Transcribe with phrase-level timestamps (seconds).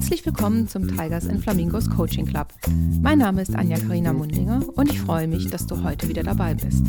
[0.00, 2.54] Herzlich willkommen zum Tigers and Flamingos Coaching Club.
[3.02, 6.54] Mein Name ist Anja Karina Mundinger und ich freue mich, dass du heute wieder dabei
[6.54, 6.86] bist.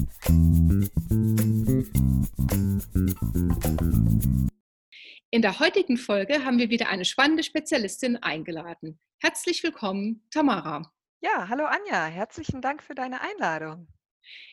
[5.29, 8.97] In der heutigen Folge haben wir wieder eine spannende Spezialistin eingeladen.
[9.19, 10.89] Herzlich willkommen, Tamara.
[11.19, 13.89] Ja, hallo Anja, herzlichen Dank für deine Einladung.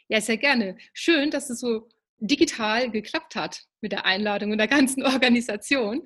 [0.09, 0.77] Ja, sehr gerne.
[0.93, 1.89] Schön, dass es so
[2.19, 6.03] digital geklappt hat mit der Einladung und der ganzen Organisation.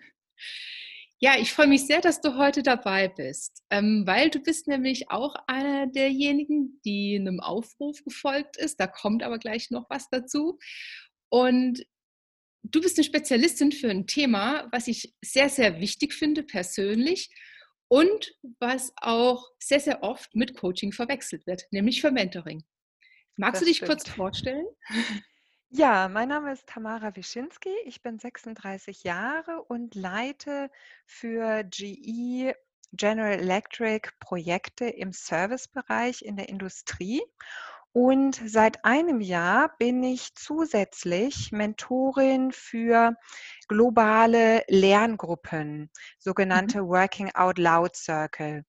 [1.24, 5.08] Ja, ich freue mich sehr, dass du heute dabei bist, ähm, weil du bist nämlich
[5.12, 8.80] auch einer derjenigen, die einem Aufruf gefolgt ist.
[8.80, 10.58] Da kommt aber gleich noch was dazu.
[11.28, 11.86] Und
[12.64, 17.30] du bist eine Spezialistin für ein Thema, was ich sehr, sehr wichtig finde persönlich
[17.86, 22.64] und was auch sehr, sehr oft mit Coaching verwechselt wird, nämlich für Mentoring.
[23.36, 23.90] Magst das du dich stimmt.
[23.90, 24.66] kurz vorstellen?
[25.74, 27.70] Ja, mein Name ist Tamara Wischinski.
[27.86, 30.70] Ich bin 36 Jahre und leite
[31.06, 32.54] für GE
[32.92, 37.22] General Electric Projekte im Servicebereich in der Industrie.
[37.92, 43.14] Und seit einem Jahr bin ich zusätzlich Mentorin für
[43.66, 45.90] globale Lerngruppen, mhm.
[46.18, 48.66] sogenannte Working Out Loud Circle.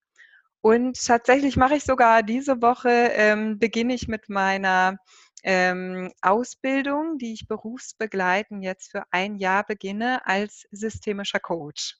[0.61, 4.95] Und tatsächlich mache ich sogar diese Woche, ähm, beginne ich mit meiner
[5.43, 11.97] ähm, Ausbildung, die ich berufsbegleitend jetzt für ein Jahr beginne als systemischer Coach.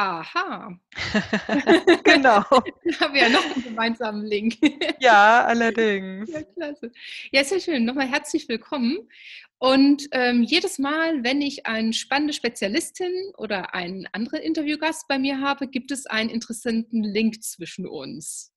[0.00, 0.78] Aha.
[2.04, 2.42] genau.
[2.42, 4.56] da haben wir ja noch einen gemeinsamen Link.
[5.00, 6.30] ja, allerdings.
[6.30, 6.90] Ja, klasse.
[7.32, 7.84] Ja, sehr schön.
[7.84, 9.10] Nochmal herzlich willkommen.
[9.58, 15.42] Und ähm, jedes Mal, wenn ich eine spannende Spezialistin oder einen anderen Interviewgast bei mir
[15.42, 18.54] habe, gibt es einen interessanten Link zwischen uns.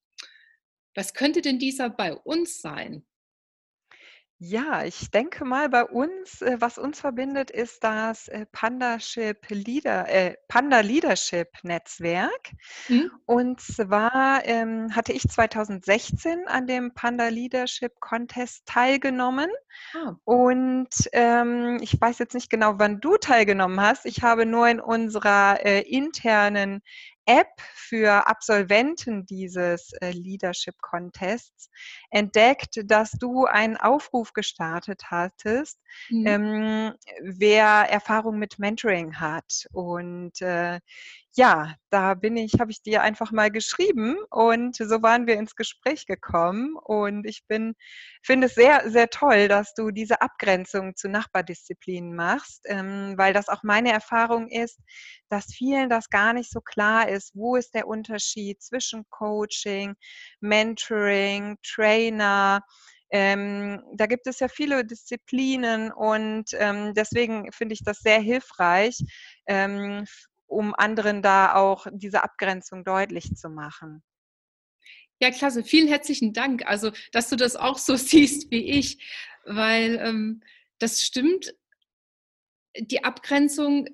[0.96, 3.04] Was könnte denn dieser bei uns sein?
[4.46, 10.10] Ja, ich denke mal, bei uns, äh, was uns verbindet, ist das äh, Pandaship Leader,
[10.10, 12.52] äh, Panda Leadership Netzwerk.
[12.90, 13.10] Mhm.
[13.26, 19.50] Und zwar ähm, hatte ich 2016 an dem Panda Leadership Contest teilgenommen.
[19.94, 20.16] Ah.
[20.26, 24.06] Und ähm, ich weiß jetzt nicht genau, wann du teilgenommen hast.
[24.06, 26.82] Ich habe nur in unserer äh, internen
[27.26, 31.70] App für Absolventen dieses äh, Leadership Contests
[32.10, 35.80] entdeckt, dass du einen Aufruf gestartet hattest,
[36.10, 36.28] mhm.
[36.28, 39.68] ähm, wer Erfahrung mit Mentoring hat.
[39.72, 40.80] Und äh,
[41.36, 45.56] ja, da bin ich, habe ich dir einfach mal geschrieben und so waren wir ins
[45.56, 47.74] Gespräch gekommen und ich bin,
[48.24, 53.50] finde es sehr, sehr toll, dass du diese Abgrenzung zu Nachbardisziplinen machst, ähm, weil das
[53.50, 54.80] auch meine Erfahrung ist,
[55.30, 59.96] dass vielen das gar nicht so klar ist, wo ist der Unterschied zwischen Coaching,
[60.40, 62.62] Mentoring, Trainer,
[63.16, 68.98] ähm, da gibt es ja viele Disziplinen und ähm, deswegen finde ich das sehr hilfreich,
[69.46, 70.06] ähm,
[70.54, 74.04] um anderen da auch diese Abgrenzung deutlich zu machen.
[75.22, 75.64] Ja, klasse.
[75.64, 76.66] Vielen herzlichen Dank.
[76.66, 78.98] Also, dass du das auch so siehst wie ich,
[79.46, 80.42] weil ähm,
[80.80, 81.54] das stimmt.
[82.78, 83.88] Die Abgrenzung,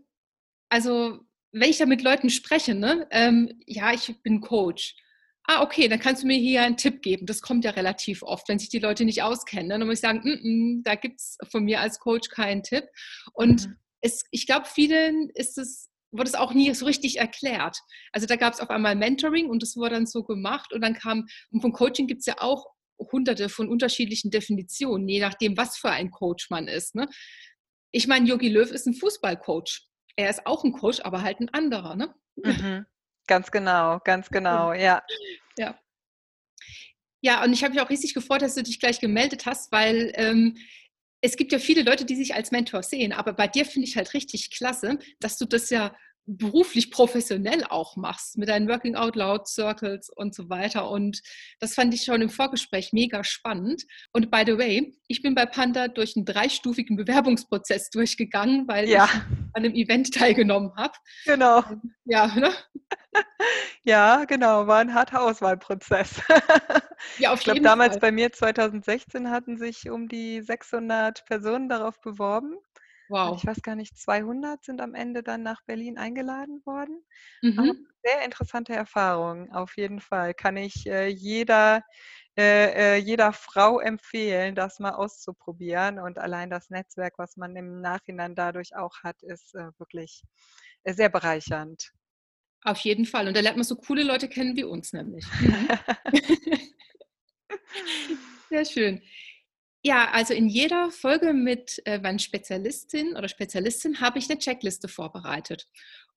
[0.70, 1.20] also
[1.52, 4.96] wenn ich da mit Leuten spreche, ne, ähm, ja, ich bin Coach.
[5.44, 7.26] Ah, okay, dann kannst du mir hier einen Tipp geben.
[7.26, 9.68] Das kommt ja relativ oft, wenn sich die Leute nicht auskennen.
[9.68, 9.80] Ne?
[9.80, 12.86] Dann muss ich sagen, mm -mm, da gibt es von mir als Coach keinen Tipp.
[13.34, 13.76] Und mhm.
[14.02, 17.78] es, ich glaube, vielen ist es wurde es auch nie so richtig erklärt.
[18.12, 20.94] Also da gab es auf einmal Mentoring und das wurde dann so gemacht und dann
[20.94, 22.66] kam, und von Coaching gibt es ja auch
[22.98, 26.96] hunderte von unterschiedlichen Definitionen, je nachdem, was für ein Coach man ist.
[26.96, 27.08] Ne?
[27.92, 29.88] Ich meine, Yogi Löw ist ein Fußballcoach.
[30.16, 31.96] Er ist auch ein Coach, aber halt ein anderer.
[31.96, 32.14] Ne?
[32.36, 32.86] Mhm.
[33.28, 35.04] Ganz genau, ganz genau, ja.
[35.58, 35.80] Ja.
[37.22, 40.12] Ja, und ich habe mich auch riesig gefreut, dass du dich gleich gemeldet hast, weil
[40.16, 40.58] ähm,
[41.22, 43.98] es gibt ja viele Leute, die sich als Mentor sehen, aber bei dir finde ich
[43.98, 45.96] halt richtig klasse, dass du das ja
[46.38, 50.90] beruflich professionell auch machst mit deinen Working Out Loud Circles und so weiter.
[50.90, 51.22] Und
[51.60, 53.84] das fand ich schon im Vorgespräch mega spannend.
[54.14, 59.06] Und by the way, ich bin bei Panda durch einen dreistufigen Bewerbungsprozess durchgegangen, weil ja.
[59.06, 59.12] ich
[59.54, 60.94] an einem Event teilgenommen habe.
[61.26, 61.64] Genau.
[62.06, 62.52] Ja, ne?
[63.84, 66.22] Ja, genau, war ein harter Auswahlprozess.
[67.18, 68.02] Ja, auf ich glaube, damals Fall.
[68.02, 72.58] bei mir 2016 hatten sich um die 600 Personen darauf beworben.
[73.10, 73.32] Wow.
[73.32, 77.04] Und ich weiß gar nicht, 200 sind am Ende dann nach Berlin eingeladen worden.
[77.44, 77.90] Mhm.
[78.04, 80.34] sehr interessante Erfahrung, auf jeden Fall.
[80.34, 81.84] Kann ich äh, jeder,
[82.38, 86.00] äh, äh, jeder Frau empfehlen, das mal auszuprobieren.
[86.00, 90.24] Und allein das Netzwerk, was man im Nachhinein dadurch auch hat, ist äh, wirklich
[90.84, 91.92] äh, sehr bereichernd.
[92.64, 93.28] Auf jeden Fall.
[93.28, 95.26] Und da lernt man so coole Leute kennen wie uns nämlich.
[95.40, 95.70] Mhm.
[98.50, 99.02] Sehr schön.
[99.82, 104.90] Ja, also in jeder Folge mit äh, meinen Spezialistin oder Spezialistin habe ich eine Checkliste
[104.90, 105.68] vorbereitet.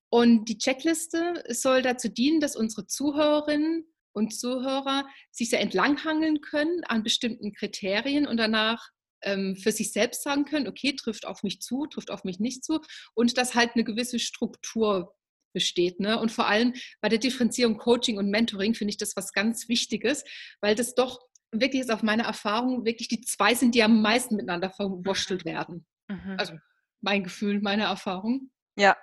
[0.09, 6.83] Und die Checkliste soll dazu dienen, dass unsere Zuhörerinnen und Zuhörer sich sehr entlanghangeln können
[6.83, 8.89] an bestimmten Kriterien und danach
[9.23, 12.63] ähm, für sich selbst sagen können, okay, trifft auf mich zu, trifft auf mich nicht
[12.63, 12.81] zu
[13.15, 15.15] und dass halt eine gewisse Struktur
[15.53, 15.99] besteht.
[15.99, 16.19] Ne?
[16.19, 20.23] Und vor allem bei der Differenzierung Coaching und Mentoring finde ich das was ganz Wichtiges,
[20.61, 21.19] weil das doch
[21.53, 25.85] wirklich ist auf meine Erfahrung wirklich die zwei sind, die am meisten miteinander verwurschtelt werden.
[26.07, 26.35] Mhm.
[26.37, 26.57] Also
[27.01, 28.51] mein Gefühl, meine Erfahrung.
[28.77, 28.97] Ja,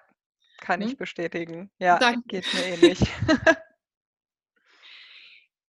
[0.61, 0.89] kann hm?
[0.89, 1.71] ich bestätigen.
[1.79, 2.23] Ja, Danke.
[2.29, 2.99] geht mir ähnlich.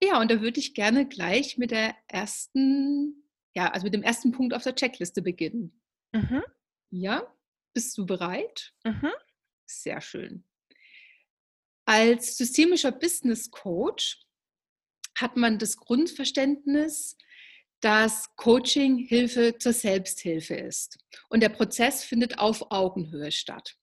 [0.04, 4.32] ja, und da würde ich gerne gleich mit der ersten, ja, also mit dem ersten
[4.32, 5.82] Punkt auf der Checkliste beginnen.
[6.14, 6.44] Mhm.
[6.90, 7.34] Ja,
[7.74, 8.74] bist du bereit?
[8.84, 9.12] Mhm.
[9.66, 10.46] Sehr schön.
[11.86, 14.22] Als systemischer Business Coach
[15.16, 17.18] hat man das Grundverständnis,
[17.82, 20.98] dass Coaching Hilfe zur Selbsthilfe ist.
[21.30, 23.76] Und der Prozess findet auf Augenhöhe statt.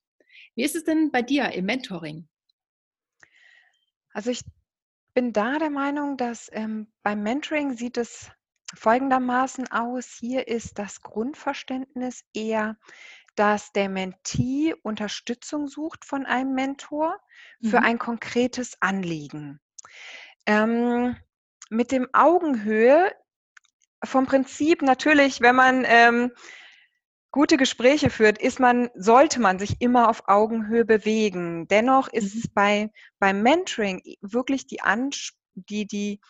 [0.55, 2.29] Wie ist es denn bei dir im Mentoring?
[4.13, 4.41] Also ich
[5.15, 8.31] bin da der Meinung, dass ähm, beim Mentoring sieht es
[8.75, 10.17] folgendermaßen aus.
[10.19, 12.77] Hier ist das Grundverständnis eher,
[13.35, 17.21] dass der Mentee Unterstützung sucht von einem Mentor
[17.63, 17.87] für mhm.
[17.87, 19.61] ein konkretes Anliegen.
[20.47, 21.17] Ähm,
[21.71, 23.13] mit dem Augenhöhe
[24.05, 26.33] vom Prinzip natürlich, wenn man ähm,
[27.31, 31.69] gute Gespräche führt, ist man, sollte man sich immer auf Augenhöhe bewegen.
[31.69, 32.41] Dennoch ist mhm.
[32.41, 36.21] es bei, beim Mentoring wirklich die, Ans die, die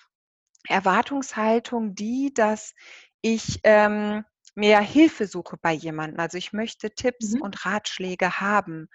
[0.68, 2.74] Erwartungshaltung, die, dass
[3.22, 4.24] ich ähm,
[4.54, 6.20] mehr Hilfe suche bei jemandem.
[6.20, 7.42] Also ich möchte Tipps mhm.
[7.42, 8.88] und Ratschläge haben.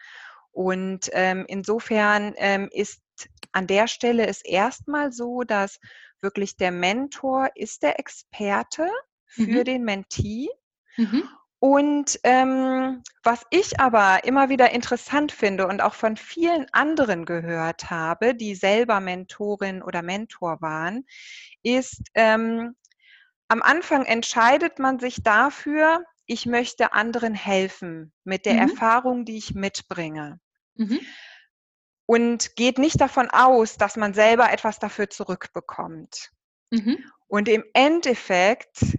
[0.51, 3.01] Und ähm, insofern ähm, ist
[3.51, 5.79] an der Stelle es erstmal so, dass
[6.21, 8.89] wirklich der Mentor ist der Experte
[9.27, 9.63] für mhm.
[9.63, 10.49] den Mentee.
[10.97, 11.23] Mhm.
[11.59, 17.89] Und ähm, was ich aber immer wieder interessant finde und auch von vielen anderen gehört
[17.89, 21.05] habe, die selber Mentorin oder Mentor waren,
[21.63, 22.75] ist, ähm,
[23.47, 28.59] am Anfang entscheidet man sich dafür, ich möchte anderen helfen mit der mhm.
[28.59, 30.39] Erfahrung, die ich mitbringe.
[30.75, 30.99] Mhm.
[32.05, 36.31] Und geht nicht davon aus, dass man selber etwas dafür zurückbekommt.
[36.71, 36.97] Mhm.
[37.27, 38.97] Und im Endeffekt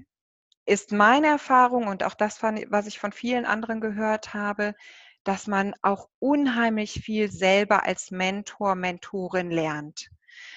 [0.66, 4.74] ist meine Erfahrung und auch das, was ich von vielen anderen gehört habe,
[5.22, 10.08] dass man auch unheimlich viel selber als Mentor, Mentorin lernt.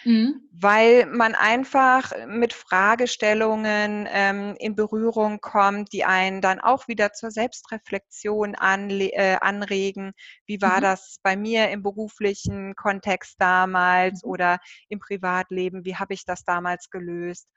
[0.03, 0.41] Mhm.
[0.51, 7.31] Weil man einfach mit Fragestellungen ähm, in Berührung kommt, die einen dann auch wieder zur
[7.31, 10.13] Selbstreflexion äh, anregen.
[10.45, 10.81] Wie war mhm.
[10.81, 14.29] das bei mir im beruflichen Kontext damals mhm.
[14.29, 15.85] oder im Privatleben?
[15.85, 17.47] Wie habe ich das damals gelöst?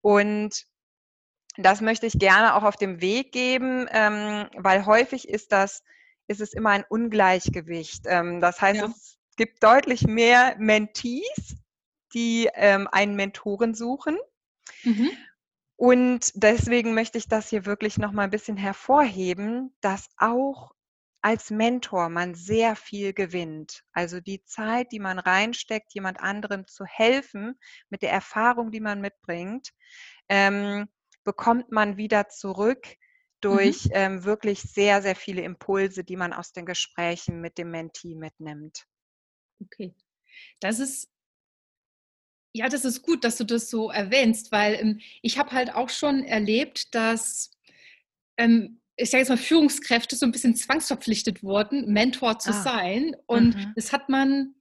[0.00, 0.64] Und
[1.56, 5.82] das möchte ich gerne auch auf dem Weg geben, ähm, weil häufig ist das,
[6.28, 8.04] ist es immer ein Ungleichgewicht.
[8.06, 8.86] Ähm, das heißt, ja.
[8.86, 11.56] es gibt deutlich mehr Mentees,
[12.14, 14.18] die ähm, einen Mentoren suchen.
[14.84, 15.10] Mhm.
[15.76, 20.72] Und deswegen möchte ich das hier wirklich noch mal ein bisschen hervorheben, dass auch
[21.20, 23.84] als Mentor man sehr viel gewinnt.
[23.92, 27.58] Also die Zeit, die man reinsteckt, jemand anderem zu helfen
[27.90, 29.72] mit der Erfahrung, die man mitbringt,
[30.28, 30.88] ähm,
[31.24, 32.96] bekommt man wieder zurück mhm.
[33.40, 33.92] durch mhm.
[33.94, 38.86] ähm, wirklich sehr, sehr viele Impulse, die man aus den Gesprächen mit dem Mentee mitnimmt.
[39.60, 39.94] Okay.
[40.60, 41.08] Das ist
[42.58, 45.88] ja, das ist gut, dass du das so erwähnst, weil ähm, ich habe halt auch
[45.88, 47.52] schon erlebt, dass
[48.36, 52.62] ähm, ich sage jetzt mal, Führungskräfte so ein bisschen zwangsverpflichtet wurden, Mentor zu ah.
[52.62, 53.14] sein.
[53.26, 53.72] Und mhm.
[53.76, 54.54] das hat man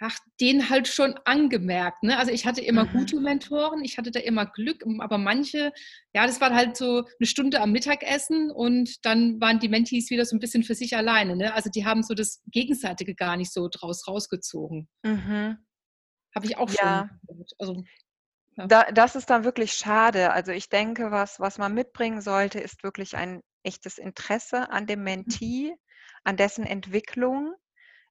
[0.00, 2.02] ach, den halt schon angemerkt.
[2.02, 2.18] Ne?
[2.18, 2.92] Also ich hatte immer mhm.
[2.92, 5.72] gute Mentoren, ich hatte da immer Glück, aber manche,
[6.12, 10.24] ja, das war halt so eine Stunde am Mittagessen und dann waren die Mentees wieder
[10.24, 11.36] so ein bisschen für sich alleine.
[11.36, 11.54] Ne?
[11.54, 14.88] Also die haben so das Gegenseitige gar nicht so draus rausgezogen.
[15.04, 15.58] Mhm.
[16.34, 17.08] Habe ich auch ja.
[17.28, 17.44] schon.
[17.58, 17.84] Also,
[18.56, 18.66] ja.
[18.66, 20.32] Da, das ist dann wirklich schade.
[20.32, 25.00] Also ich denke, was, was man mitbringen sollte, ist wirklich ein echtes Interesse an dem
[25.00, 25.04] mhm.
[25.04, 25.74] Mentee,
[26.24, 27.54] an dessen Entwicklung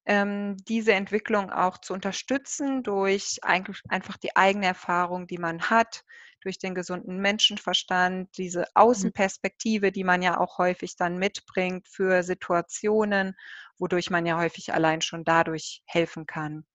[0.05, 6.03] ähm, diese Entwicklung auch zu unterstützen durch einfach die eigene Erfahrung, die man hat,
[6.41, 8.65] durch den gesunden Menschenverstand, diese mhm.
[8.75, 13.35] Außenperspektive, die man ja auch häufig dann mitbringt für Situationen,
[13.77, 16.65] wodurch man ja häufig allein schon dadurch helfen kann.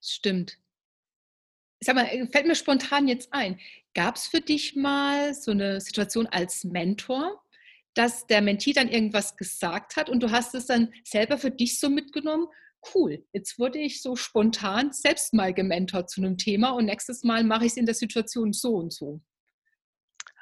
[0.00, 0.58] Stimmt.
[1.82, 3.58] Sag mal, äh, fällt mir spontan jetzt ein,
[3.94, 7.42] gab es für dich mal so eine Situation als Mentor,
[7.94, 11.80] dass der Mentee dann irgendwas gesagt hat und du hast es dann selber für dich
[11.80, 12.46] so mitgenommen.
[12.94, 17.44] Cool, jetzt wurde ich so spontan selbst mal gementort zu einem Thema und nächstes Mal
[17.44, 19.20] mache ich es in der Situation so und so.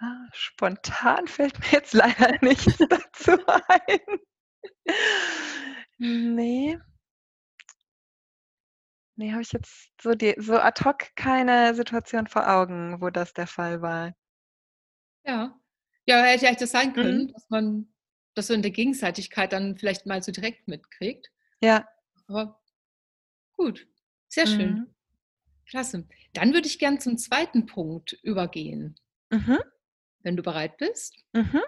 [0.00, 4.00] Ah, spontan fällt mir jetzt leider nichts dazu ein.
[6.00, 6.80] Ne.
[9.18, 13.32] Ne, habe ich jetzt so die so ad hoc keine Situation vor Augen, wo das
[13.32, 14.12] der Fall war.
[15.26, 15.58] Ja.
[16.06, 16.94] Ja, hätte ja das sein Mhm.
[16.94, 17.88] können, dass man
[18.34, 21.30] das so in der Gegenseitigkeit dann vielleicht mal so direkt mitkriegt.
[21.62, 21.88] Ja.
[22.28, 22.60] Aber
[23.56, 23.88] gut,
[24.28, 24.80] sehr schön.
[24.80, 24.94] Mhm.
[25.68, 26.08] Klasse.
[26.34, 27.66] Dann würde ich gern zum 2.
[27.66, 28.96] Punkt übergehen.
[29.30, 29.58] Mhm.
[30.22, 31.16] Wenn du bereit bist?
[31.34, 31.62] Mhm.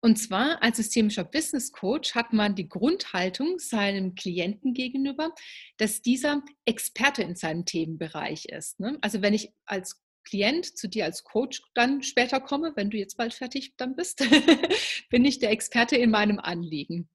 [0.00, 5.34] Und zwar als systemischer Business Coach hat man die Grundhaltung seinem Klienten gegenüber,
[5.76, 8.96] dass dieser Experte in seinem Themenbereich ist, ne?
[9.00, 13.16] Also, wenn ich als Klient zu dir als Coach dann später komme, wenn du jetzt
[13.16, 14.22] bald fertig dann bist,
[15.10, 17.08] bin ich der Experte in meinem Anliegen.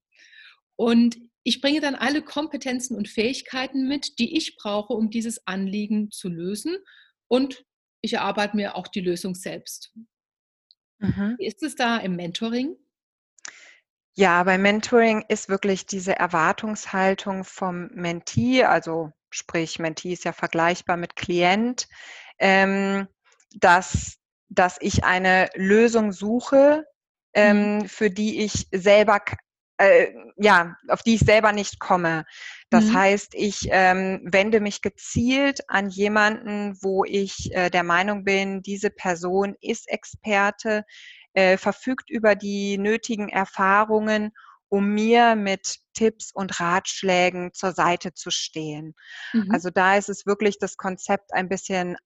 [0.76, 6.10] Und ich bringe dann alle Kompetenzen und Fähigkeiten mit, die ich brauche, um dieses Anliegen
[6.10, 6.76] zu lösen
[7.28, 7.64] und
[8.00, 9.94] ich erarbeite mir auch die Lösung selbst.
[11.04, 11.36] Mhm.
[11.38, 12.76] Wie ist es da im Mentoring?
[14.16, 20.96] Ja, beim Mentoring ist wirklich diese Erwartungshaltung vom Mentee, also sprich, Mentee ist ja vergleichbar
[20.96, 21.88] mit Klient,
[22.38, 23.08] ähm,
[23.56, 24.18] dass
[24.50, 26.84] dass ich eine Lösung suche,
[27.36, 27.80] Mhm.
[27.82, 29.20] ähm, für die ich selber
[29.78, 32.24] äh, ja, auf die ich selber nicht komme.
[32.70, 32.94] Das Mhm.
[32.94, 38.90] heißt, ich, ähm, wende mich gezielt an jemanden, wo ich, äh, der Meinung bin, diese
[38.90, 40.84] Person ist Experte,
[41.34, 44.32] äh, verfügt über die nötigen Erfahrungen,
[44.68, 48.94] um mir mit Tipps und Ratschlägen zur Seite zu stehen.
[49.32, 49.48] Mhm.
[49.50, 51.96] Also, da ist es wirklich das Konzept ein bisschen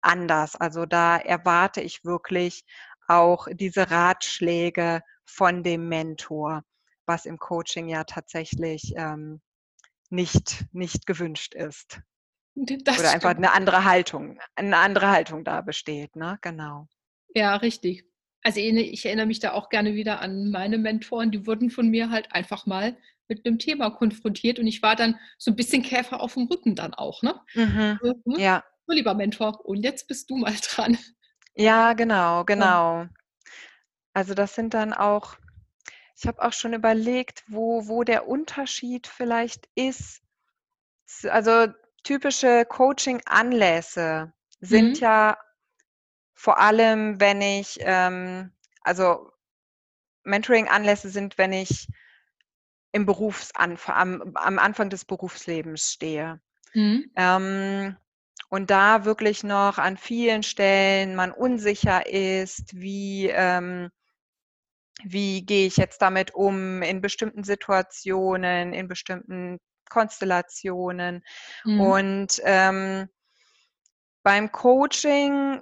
[0.00, 0.56] anders.
[0.56, 2.64] Also, da erwarte ich wirklich
[3.08, 6.62] auch diese Ratschläge von dem Mentor,
[7.06, 9.40] was im Coaching ja tatsächlich, ähm,
[10.10, 12.00] nicht nicht gewünscht ist.
[12.84, 13.38] Das Oder einfach stimmt.
[13.38, 16.38] 'ne andere Haltung 'ne andere Haltung da besteht, ne?
[16.42, 16.88] Genau.
[17.34, 18.04] Ja, richtig.
[18.42, 22.10] Also, ich erinnere mich da auch gerne wieder an meine Mentoren, die wurden von mir
[22.10, 22.96] halt einfach mal
[23.28, 26.94] mit 'nem Thema konfrontiert und ich war dann so 'n bisschen Käfer aufm Rücken dann
[26.94, 27.40] auch, ne?
[27.54, 27.98] Mhm.
[28.00, 28.14] Ne?
[28.36, 28.62] Ja.
[28.86, 30.98] „So, lieber Mentor, und jetzt bist du mal dran.“
[31.58, 32.76] Ja, genau, Ja.
[32.76, 33.06] genau.
[34.16, 35.36] Also, das sind dann auch
[36.16, 40.22] ich habe auch schon überlegt, wo wo der Unterschied vielleicht ist.
[41.24, 41.68] Also,
[42.04, 45.00] typische Coaching-Anlässe sind Mhm.
[45.00, 45.38] ja
[46.34, 49.30] vor allem, wenn ich, ähm also,
[50.24, 51.88] Mentoring-Anlässe sind, wenn ich
[52.92, 56.40] im Berufsanfa am am Anfang des Berufslebens stehe.
[56.74, 57.10] Mhm.
[57.16, 57.96] Ähm,
[58.48, 63.90] und da wirklich noch an vielen Stellen man unsicher ist, wie, ähm
[65.04, 69.58] wie gehe ich jetzt damit um in bestimmten Situationen, in bestimmten
[69.90, 71.22] Konstellationen.
[71.64, 71.96] Mhm.
[71.98, 73.08] Und, ähm
[74.26, 75.60] beim Coaching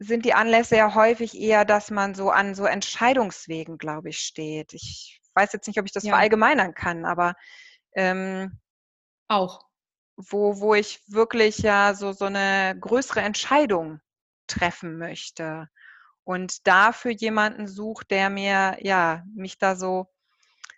[0.00, 4.72] sind die Anlässe ja häufig eher, dass man so an so Entscheidungswegen, glaube ich, steht.
[4.74, 6.08] Ich weiß jetzt nicht, ob ich das Ja.
[6.08, 7.34] verallgemeinern kann, aber,
[7.94, 8.58] ähm
[9.30, 9.64] Auch.
[10.18, 14.00] wo wo ich wirklich ja so so 'ne größere Entscheidung
[14.46, 15.68] treffen möchte
[16.24, 20.08] und dafür jemanden suche, der mir ja, mich da so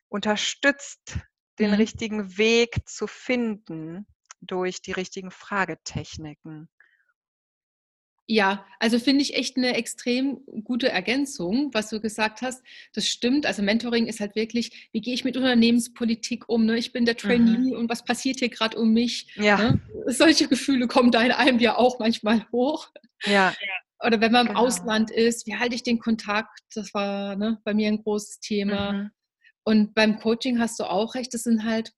[0.08, 1.18] unterstützt,
[1.60, 1.74] den Mhm.
[1.74, 4.06] richtigen Weg zu finden
[4.42, 6.68] durch die richtigen Fragetechniken.
[8.28, 12.64] Ja, also, finde ich echt 'ne extrem gute Ergänzung, was du gesagt hast.
[12.92, 13.46] Das stimmt.
[13.46, 16.76] Also, Mentoring ist halt wirklich: Wie gehe ich mit Unternehmenspolitik um, ne?
[16.76, 17.66] Ich bin der Mhm.
[17.66, 19.56] Trainee und was passiert hier grad um mich, Ja.
[19.56, 19.78] ne?
[20.06, 22.88] Solche Gefühle kommen da in einem ja auch manchmal hoch.
[23.24, 23.56] Ja,
[24.04, 24.56] Oder wenn man im genau.
[24.56, 26.60] Ausland ist, wie halte ich den Kontakt?
[26.74, 28.94] Das war, ne, bei mir 'n großes Thema.
[28.94, 29.10] Mhm.
[29.64, 31.92] Und beim Coaching hast du auch recht, das sind halt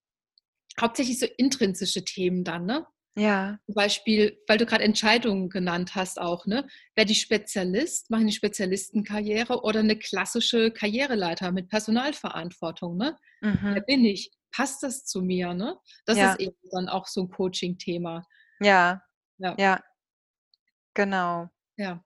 [0.81, 2.87] hauptsächlich so intrinsische Themen dann, ne?
[3.17, 3.59] Ja.
[3.67, 6.69] Zum Beispiel, weil du grad Entscheidungen genannt hast auch, ne?
[6.97, 13.17] Werde ich Spezialist, mache 'ne Spezialistenkarriere oder 'ne klassische Karriereleiter mit Personalverantwortung, ne?
[13.75, 13.85] Wer Mhm.
[13.85, 14.33] bin ich?
[14.53, 15.79] Passt das zu mir, ne?
[16.07, 16.41] Das ist Ja.
[16.41, 18.27] eben dann auch so 'n Coaching-Thema.
[18.61, 19.03] Ja,
[19.39, 19.59] Ja.
[19.59, 19.83] ja.
[20.97, 21.51] Genau.
[21.79, 22.03] Ja.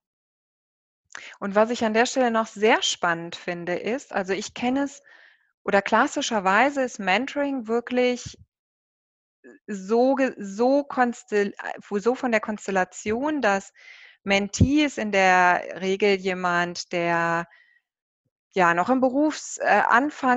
[1.41, 5.03] Und was ich an der Stelle noch sehr spannend finde, ist also, ich kenne es
[5.65, 8.39] oder klassischerweise ist Mentoring wirklich
[9.69, 10.85] so so
[11.99, 13.73] so von der Konstellation, dass
[14.25, 17.47] Mentee ist in der Regel jemand, der
[18.55, 19.83] ja, noch im Berufs äh,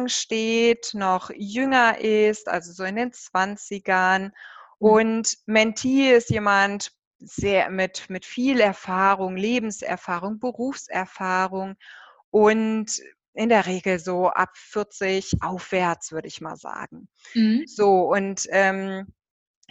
[0.07, 4.31] steht, noch jünger ist, also, so in den 20ern.
[4.79, 4.89] Mhm.
[4.89, 11.75] Und Mentee ist jemand sehr mit mit viel Erfahrung, Lebenserfahrung, Berufserfahrung
[12.31, 13.01] und
[13.33, 17.09] in der Regel so ab 40 aufwärts, würde ich mal sagen.
[17.33, 17.63] Mhm.
[17.67, 19.07] So, und, ähm,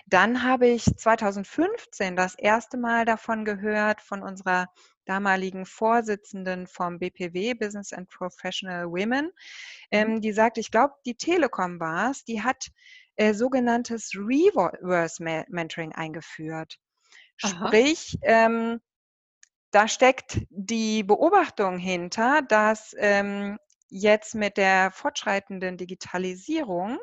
[0.07, 2.77] dann habe ich 2015 das 1.
[2.77, 4.69] Mal davon gehört von unserer
[5.07, 9.27] damaligen Vorsitzenden vom BPW, Business and Professional Women.
[9.27, 9.31] Mhm.
[9.91, 12.69] Ähm, die sagte, ich glaube, die Telekom war es, die hat
[13.17, 16.79] äh, sogenanntes Reverse Mentoring eingeführt.
[17.43, 17.67] Aha.
[17.67, 18.81] Sprich, ähm,
[19.71, 26.99] da steckt die Beobachtung hinter, dass ähm, jetzt mit der fortschreitenden Digitalisierung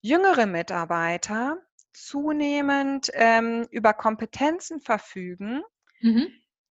[0.00, 1.58] jüngere Mitarbeiter
[1.92, 5.62] zunehmend ähm, über Kompetenzen verfügen,
[6.00, 6.28] mhm.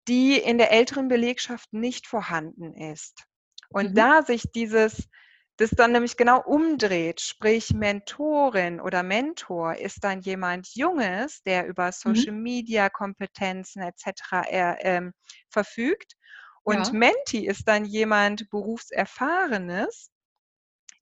[0.09, 3.25] die in der älteren Belegschaft nicht vorhanden ist.
[3.69, 3.95] Und mhm.
[3.95, 5.09] da sich dieses
[5.57, 11.87] das dann nämlich genau umdreht, sprich Mentorin oder Mentor ist dann jemand Junges, der über
[11.87, 11.93] mhm.
[11.93, 14.47] Social Media Kompetenzen etc.
[14.49, 15.13] Er, ähm,
[15.51, 16.17] verfügt
[16.63, 16.93] und ja.
[16.93, 20.11] Menti ist dann jemand Berufserfahrenes,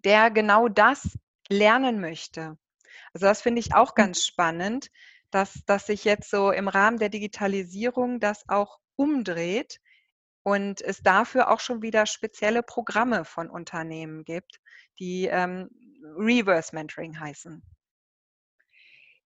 [0.05, 2.57] der genau das lernen möchte.
[3.13, 3.97] Also das finde ich auch mhm.
[3.97, 4.91] ganz spannend,
[5.31, 9.81] dass, dass sich jetzt so im Rahmen der Digitalisierung das auch umdreht
[10.43, 14.61] und es dafür auch schon wieder spezielle Programme von Unternehmen gibt,
[14.99, 15.69] die ähm,
[16.17, 17.63] Reverse Mentoring heißen.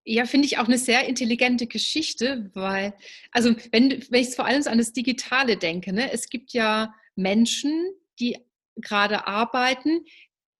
[0.06, 2.94] Ja, finde ich auch eine sehr intelligente Geschichte, weil,
[3.32, 7.90] also wenn, wenn ich vor allem an das Digitale denke, ne, es gibt ja Menschen,
[8.20, 8.36] die
[8.76, 10.04] gerade arbeiten,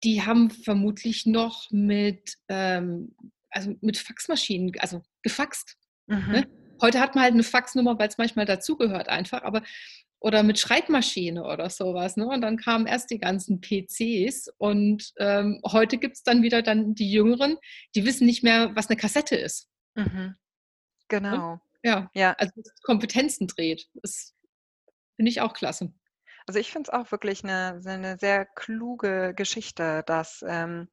[0.02, 3.14] die haben vermutlich noch mit, ähm,
[3.50, 5.76] also mit Faxmaschinen, also gefaxt.
[6.06, 6.16] Ne?
[6.16, 6.32] Mhm.
[6.32, 6.48] Ne?
[6.80, 9.62] Heute hat man halt eine Faxnummer, weil es manchmal dazugehört einfach, aber
[10.24, 12.16] oder mit Schreibmaschine oder sowas.
[12.16, 12.26] Ne?
[12.26, 16.94] Und dann kamen erst die ganzen PCs und ähm, heute gibt es dann wieder dann
[16.94, 17.58] die Jüngeren,
[17.94, 19.68] die wissen nicht mehr, was eine Kassette ist.
[19.94, 20.04] Mhm.
[20.04, 20.36] Ne?
[21.08, 21.60] Genau.
[21.82, 22.32] Ja, ja.
[22.38, 22.54] also
[22.84, 23.86] Kompetenzen dreht.
[24.02, 24.34] Das
[25.16, 25.92] finde ich auch klasse.
[26.46, 30.88] Also ich finde es auch wirklich eine, eine sehr kluge Geschichte, dass ähm,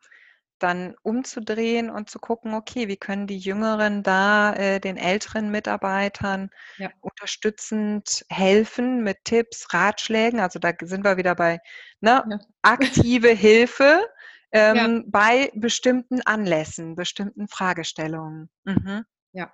[0.63, 6.49] dann umzudrehen und zu gucken, okay, wie können die Jüngeren da äh, den älteren Mitarbeitern
[6.77, 6.89] ja.
[7.01, 10.39] unterstützend helfen mit Tipps, Ratschlägen.
[10.39, 11.59] Also da sind wir wieder bei
[11.99, 12.39] ne, ja.
[12.61, 14.07] aktive Hilfe
[14.51, 15.03] ähm, ja.
[15.07, 18.49] bei bestimmten Anlässen, bestimmten Fragestellungen.
[18.63, 19.05] Mhm.
[19.33, 19.53] Ja.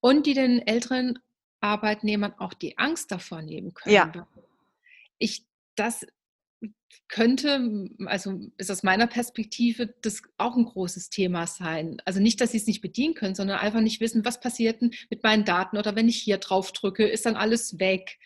[0.00, 1.18] Und die den älteren
[1.60, 3.94] Arbeitnehmern auch die Angst davor nehmen können.
[3.94, 4.26] Ja.
[5.18, 5.44] Ich,
[5.74, 6.06] das
[7.08, 11.98] könnte, also ist aus meiner Perspektive das auch ein großes Thema sein.
[12.04, 14.92] Also nicht, dass sie es nicht bedienen können, sondern einfach nicht wissen, was passiert denn
[15.10, 18.18] mit meinen Daten oder wenn ich hier drauf drücke, ist dann alles weg.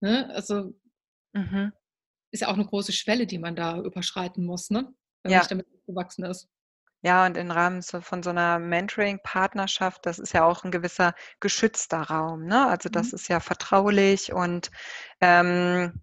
[0.00, 0.28] Ne?
[0.30, 0.74] Also
[1.32, 1.72] mhm.
[2.32, 4.92] ist ja auch eine große Schwelle, die man da überschreiten muss, ne?
[5.22, 5.38] wenn ja.
[5.38, 6.48] man damit gewachsen ist.
[7.02, 12.00] Ja, und im Rahmen von so einer Mentoring-Partnerschaft, das ist ja auch ein gewisser geschützter
[12.00, 12.46] Raum.
[12.46, 12.66] Ne?
[12.66, 13.16] Also das mhm.
[13.16, 14.70] ist ja vertraulich und
[15.20, 16.02] ähm,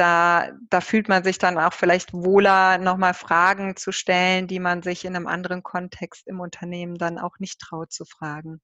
[0.00, 4.82] da, da fühlt man sich dann auch vielleicht wohler, nochmal Fragen zu stellen, die man
[4.82, 8.62] sich in einem anderen Kontext im Unternehmen dann auch nicht traut zu fragen.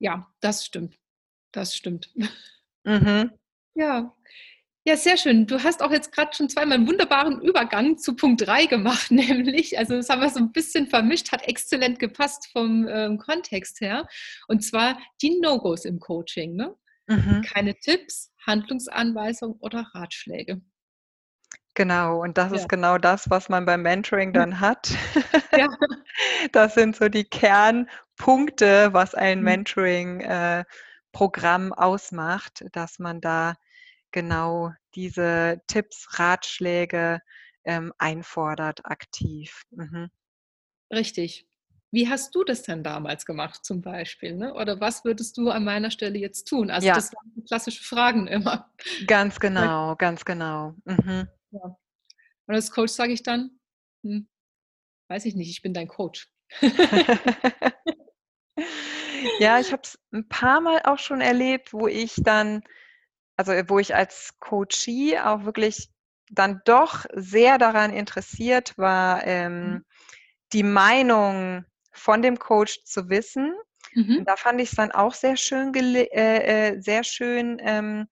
[0.00, 0.98] Ja, das stimmt.
[1.52, 2.12] Das stimmt.
[2.84, 3.30] Mhm.
[3.74, 4.14] Ja.
[4.86, 5.46] Ja, sehr schön.
[5.46, 9.78] Du hast auch jetzt gerade schon zweimal einen wunderbaren Übergang zu Punkt 3 gemacht, nämlich,
[9.78, 14.06] also das haben wir so ein bisschen vermischt, hat exzellent gepasst vom ähm, Kontext her.
[14.48, 16.56] Und zwar die No-Gos im Coaching.
[16.56, 16.76] Ne?
[17.06, 17.42] Mhm.
[17.42, 20.62] Keine Tipps, Handlungsanweisungen oder Ratschläge.
[21.74, 22.58] Genau, und das ja.
[22.58, 24.96] ist genau das, was man beim Mentoring dann hat.
[25.56, 25.66] Ja.
[26.52, 29.44] Das sind so die Kernpunkte, was ein mhm.
[29.44, 33.54] Mentoring-Programm äh, ausmacht, dass man da
[34.12, 37.20] genau diese Tipps, Ratschläge
[37.64, 39.64] ähm, einfordert, aktiv.
[39.70, 40.08] Mhm.
[40.92, 41.48] Richtig.
[41.94, 44.34] Wie hast du das denn damals gemacht zum Beispiel?
[44.34, 44.52] Ne?
[44.54, 46.68] Oder was würdest du an meiner Stelle jetzt tun?
[46.68, 46.94] Also ja.
[46.96, 48.68] das waren klassische Fragen immer.
[49.06, 50.74] Ganz genau, ganz genau.
[50.86, 51.28] Mhm.
[51.52, 51.78] Ja.
[52.46, 53.60] Und als Coach sage ich dann,
[54.02, 54.26] hm,
[55.06, 56.28] weiß ich nicht, ich bin dein Coach.
[59.38, 62.64] ja, ich habe es ein paar Mal auch schon erlebt, wo ich dann,
[63.36, 65.90] also wo ich als Coachie auch wirklich
[66.28, 69.84] dann doch sehr daran interessiert war, ähm, mhm.
[70.52, 73.54] die Meinung von dem Coach zu wissen.
[73.94, 74.24] Mhm.
[74.26, 78.08] Da fand ich es dann auch sehr schön, äh, äh, sehr schön ähm,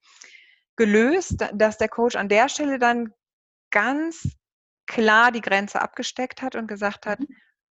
[0.76, 3.12] gelöst, dass der Coach an der Stelle dann
[3.70, 4.28] ganz
[4.86, 7.28] klar die Grenze abgesteckt hat und gesagt hat, mhm.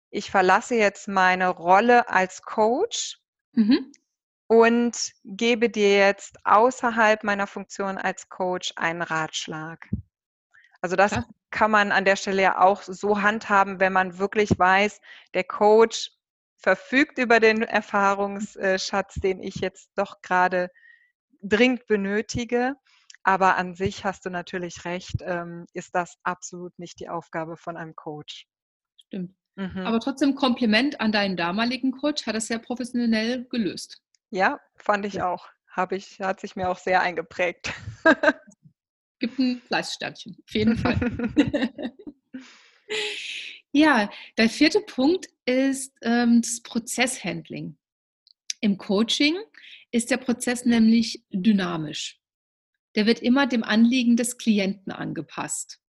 [0.10, 3.20] ich verlasse jetzt meine Rolle als Coach
[3.54, 3.91] mhm.
[4.48, 9.89] und gebe dir jetzt außerhalb meiner Funktion als Coach einen Ratschlag.
[10.88, 11.26] Also das ja.
[11.50, 15.02] kann man an der Stelle ja auch so handhaben, wenn man wirklich weiß,
[15.34, 16.12] der Coach
[16.56, 20.69] verfügt über den Erfahrungsschatz, den ich jetzt doch gerade
[21.41, 22.76] dringend benötige.
[23.23, 27.76] Aber an sich hast du natürlich recht, ähm, ist das absolut nicht die Aufgabe von
[27.76, 28.47] einem Coach.
[29.08, 29.36] Stimmt.
[29.56, 29.80] Mhm.
[29.80, 34.02] Aber trotzdem Kompliment an deinen damaligen Coach, hat das sehr professionell gelöst.
[34.30, 37.71] Ja, fand ich auch habe ich hat sich mir auch sehr eingeprägt.
[39.20, 41.00] Gibt ein Fleißsternchen, auf jeden Fall.
[43.72, 47.78] ja, der vierte Punkt ist ähm, das Prozesshandling.
[48.62, 49.38] Im Coaching
[49.92, 52.20] ist der Prozess nämlich dynamisch.
[52.96, 55.80] Der wird immer dem Anliegen des Klienten angepasst.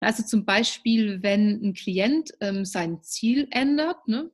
[0.00, 4.30] Also zum Beispiel, wenn ein Klient ähm, sein Ziel ändert ne,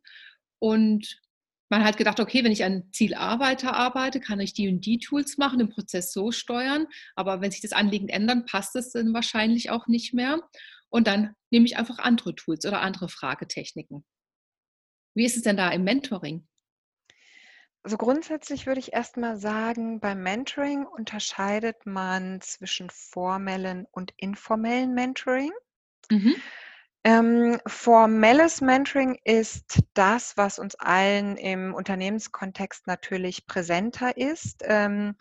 [0.59, 1.21] und
[1.69, 5.39] man hat gedacht, okay, wenn ich an Zielarbeiter arbeite, kann ich die und die Tools
[5.39, 6.87] machen, den Prozess so steuern.
[7.15, 10.41] Aber wenn sich das Anliegen ändert, passt es dann wahrscheinlich auch nicht mehr.
[10.89, 14.05] Und dann nehme ich einfach andere Tools oder andere Fragetechniken.
[15.15, 16.47] Wie ist es denn da im Mentoring?
[17.83, 24.95] Also grundsätzlich würde ich erst mal sagen, beim Mentoring unterscheidet man zwischen formellen und informellen
[24.95, 25.53] Mentoring.
[26.11, 26.35] Mhm.
[27.09, 34.63] Ähm, formelles Mentoring ist das, was uns allen im Unternehmenskontext natürlich präsenter ist.
[34.67, 35.15] Ähm, mhm.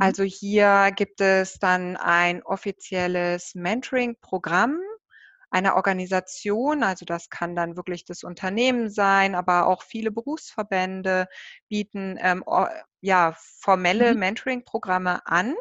[0.00, 4.80] Also hier gibt es dann ein offizielles Mentoring-Programm
[5.50, 11.28] einer Organisation, also das kann dann wirklich das Unternehmen sein, aber auch viele Berufsverbände
[11.68, 12.42] bieten ähm,
[13.00, 14.18] ja, formelle mhm.
[14.18, 15.54] Mentoring-Programme an.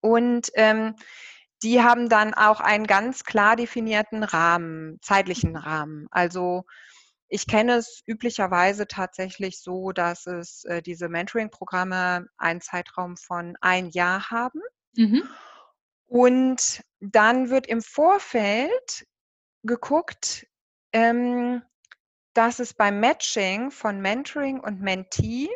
[0.00, 0.94] Und ähm,
[1.66, 5.56] die haben dann auch einen ganz klar definierten Rahmen, zeitlichen.
[5.56, 6.06] Rahmen.
[6.12, 6.64] Also
[7.28, 13.90] ich kenne es üblicherweise tatsächlich so, dass es äh, diese Mentoring-Programme einen Zeitraum von ein
[13.90, 14.60] Jahr haben.
[14.94, 15.28] Mhm.
[16.06, 19.04] Und dann wird im Vorfeld
[19.64, 20.46] geguckt,
[20.92, 21.62] ähm,
[22.32, 25.48] dass es beim Matching von Mentoring und Mentee,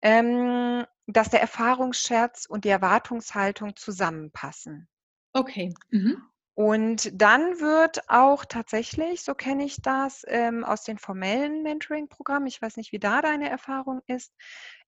[0.00, 4.88] ähm, dass der Erfahrungsschatz und die Erwartungshaltung zusammenpassen.
[5.36, 5.74] Okay.
[5.90, 6.22] Mhm.
[6.54, 12.62] Und dann wird auch tatsächlich, so kenne ich das ähm, aus den formellen Mentoring-Programmen, ich
[12.62, 14.32] weiß nicht, wie da deine Erfahrung ist,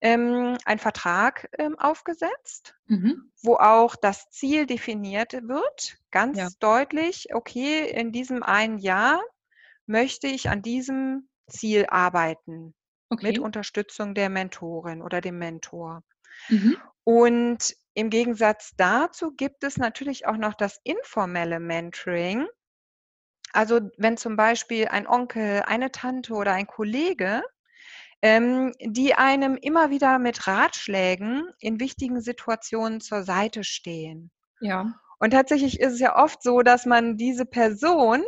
[0.01, 3.31] ähm, ein Vertrag ähm, aufgesetzt, mhm.
[3.43, 6.49] wo auch das Ziel definiert wird, ganz ja.
[6.59, 9.21] deutlich, okay, in diesem einen Jahr
[9.85, 12.73] möchte ich an diesem Ziel arbeiten,
[13.09, 13.27] okay.
[13.27, 16.01] mit Unterstützung der Mentorin oder dem Mentor.
[16.47, 16.77] Mhm.
[17.03, 22.47] Und im Gegensatz dazu gibt es natürlich auch noch das informelle Mentoring.
[23.51, 27.43] Also wenn zum Beispiel ein Onkel, eine Tante oder ein Kollege,
[28.21, 34.31] ähm, die einem immer wieder mit Ratschlägen in wichtigen Situationen zur Seite stehen.
[34.61, 34.93] Ja.
[35.19, 38.23] Und tatsächlich ist es ja oft so, dass man diese Person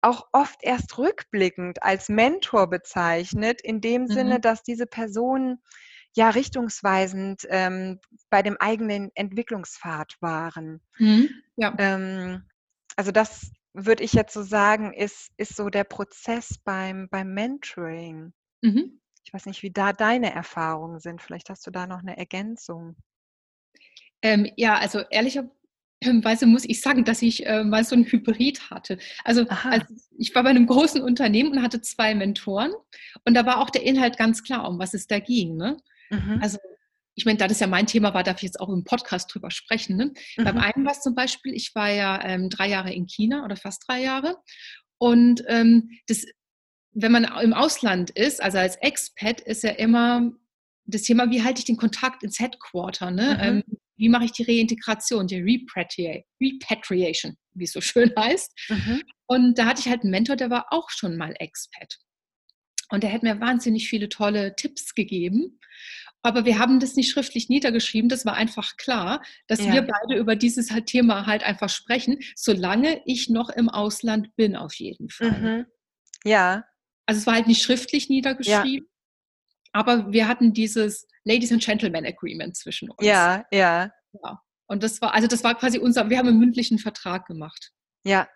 [0.00, 4.08] auch oft erst rückblickend als Mentor bezeichnet, in dem mhm.
[4.08, 5.58] Sinne, dass diese Person
[6.16, 8.00] ja richtungsweisend ähm,
[8.30, 10.80] bei dem eigenen Entwicklungspfad waren.
[10.98, 11.74] Mhm, ja.
[11.78, 12.44] Ähm,
[12.96, 18.32] also das würde ich jetzt so sagen, ist, ist so der Prozess beim, beim Mentoring.
[18.62, 19.00] Mhm.
[19.24, 21.20] Ich weiß nicht, wie da deine Erfahrungen sind.
[21.20, 22.96] Vielleicht hast du da noch eine Ergänzung.
[24.22, 28.98] Ähm, ja, also ehrlicherweise muss ich sagen, dass ich äh, mal so ein Hybrid hatte.
[29.24, 32.72] Also, also, ich war bei einem großen Unternehmen und hatte zwei Mentoren
[33.24, 35.56] und da war auch der Inhalt ganz klar, um was es da ging.
[35.56, 35.76] Ne?
[36.10, 36.38] Mhm.
[36.42, 36.58] Also
[37.16, 39.50] ich meine, da das ja mein Thema war, darf ich jetzt auch im Podcast drüber
[39.50, 39.96] sprechen.
[39.96, 40.12] Ne?
[40.36, 40.44] Mhm.
[40.44, 43.56] Beim einen war es zum Beispiel, ich war ja ähm, drei Jahre in China oder
[43.56, 44.36] fast drei Jahre.
[44.98, 46.26] Und ähm, das,
[46.92, 50.30] wenn man im Ausland ist, also als Expat, ist ja immer
[50.84, 53.10] das Thema, wie halte ich den Kontakt ins Headquarter?
[53.10, 53.34] Ne?
[53.34, 53.40] Mhm.
[53.40, 53.64] Ähm,
[53.96, 58.52] wie mache ich die Reintegration, die Repatriation, wie es so schön heißt.
[58.68, 59.02] Mhm.
[59.26, 61.98] Und da hatte ich halt einen Mentor, der war auch schon mal Expat.
[62.90, 65.58] Und der hat mir wahnsinnig viele tolle Tipps gegeben.
[66.22, 68.08] Aber wir haben das nicht schriftlich niedergeschrieben.
[68.08, 69.72] Das war einfach klar, dass ja.
[69.72, 74.74] wir beide über dieses Thema halt einfach sprechen, solange ich noch im Ausland bin, auf
[74.74, 75.30] jeden Fall.
[75.30, 75.66] Mhm.
[76.24, 76.64] Ja.
[77.06, 79.70] Also es war halt nicht schriftlich niedergeschrieben, ja.
[79.72, 83.06] aber wir hatten dieses Ladies and Gentlemen Agreement zwischen uns.
[83.06, 83.92] Ja, ja.
[84.24, 84.42] ja.
[84.66, 87.72] Und das war, also das war quasi unser, wir haben einen mündlichen Vertrag gemacht.
[88.04, 88.28] Ja.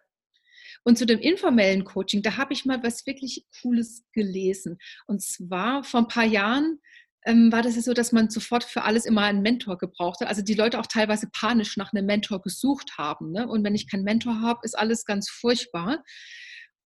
[0.83, 4.79] Und zu dem informellen Coaching, da habe ich mal was wirklich Cooles gelesen.
[5.07, 6.81] Und zwar vor ein paar Jahren
[7.25, 10.29] ähm, war das ja so, dass man sofort für alles immer einen Mentor gebraucht hat.
[10.29, 13.33] Also die Leute auch teilweise panisch nach einem Mentor gesucht haben.
[13.33, 13.47] Ne?
[13.47, 16.03] Und wenn ich keinen Mentor habe, ist alles ganz furchtbar.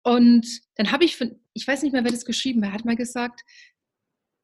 [0.03, 0.47] Und
[0.77, 3.41] dann habe ich von, ich weiß nicht mehr, wer das geschrieben hat, hat mal gesagt,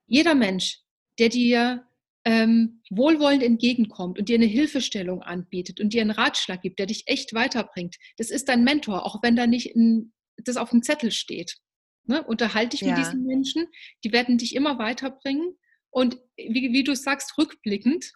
[0.07, 0.81] jeder Mensch,
[1.19, 1.87] der dir
[2.25, 7.05] ähm, wohlwollend entgegenkommt und dir eine Hilfestellung anbietet und dir einen Ratschlag gibt, der dich
[7.07, 11.11] echt weiterbringt, das ist dein Mentor, auch wenn da nicht ein, das auf dem Zettel
[11.11, 11.59] steht.
[12.07, 12.23] Ne?
[12.23, 12.97] Unterhalte dich ja.
[12.97, 13.67] mit diesen Menschen,
[14.05, 15.57] die werden dich immer weiterbringen
[15.91, 18.13] und wie, wie du sagst, rückblickend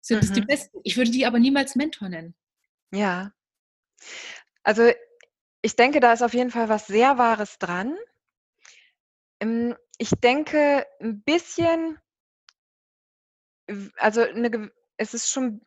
[0.00, 0.28] sind mhm.
[0.28, 0.46] es die mhm.
[0.46, 0.80] Besten.
[0.84, 2.34] Ich würde die aber niemals Mentor nennen.
[2.92, 3.32] Ja.
[4.62, 4.90] Also
[5.62, 7.96] ich denke, da ist auf jeden Fall was sehr Wahres dran.
[9.40, 11.98] Ähm, ich denke, ein bisschen
[13.98, 15.60] also 'ne gew es ist schon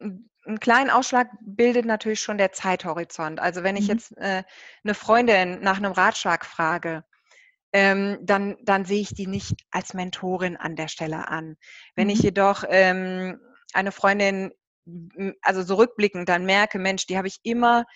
[0.00, 3.40] 'n 'n kleinen Ausschlag bildet natürlich schon der Zeithorizont.
[3.40, 3.88] Also, wenn ich Mhm.
[3.88, 4.42] jetzt, äh,
[4.82, 7.04] 'ne Freundin nach 'nem Ratschlag frage,
[7.72, 11.56] ähm, dann dann sehe ich die nicht als Mentorin an der Stelle an.
[11.96, 12.24] Wenn ich Mhm.
[12.24, 13.40] jedoch, ähm,
[13.74, 14.52] eine Freundin
[15.42, 17.86] also so rückblickend dann merke: „Mensch, die habe ich immer,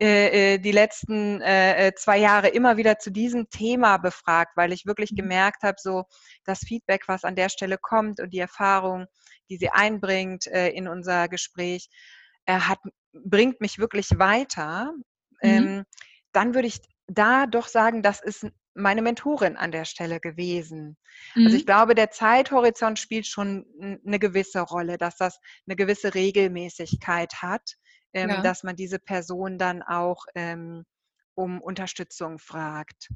[0.00, 4.72] äh, äh, die letzten, äh, äh, 2 Jahre immer wieder zu diesem Thema befragt“, weil
[4.72, 5.30] ich wirklich Mhm.
[5.30, 6.04] gemerkt habe, so
[6.44, 9.06] das Feedback, was an der Stelle kommt und die Erfahrung,
[9.50, 11.88] die sie einbringt, äh, in unser Gespräch,
[12.48, 12.78] hat
[13.14, 14.92] bringt mich wirklich weiter.
[15.44, 15.66] Mhm.
[15.66, 15.84] Ähm,
[16.32, 20.96] dann würde ich da doch sagen, das ist meine Mentorin an der Stelle gewesen.
[21.44, 21.66] Also, ich Mhm.
[21.66, 27.76] glaube, der Zeithorizont spielt schon 'n 'ne gewisse Rolle, dass das 'ne gewisse Regelmäßigkeit hat,
[28.16, 28.42] ähm, Ja.
[28.42, 30.84] dass man diese Person dann auch, ähm,
[31.36, 33.10] um Unterstützung fragt.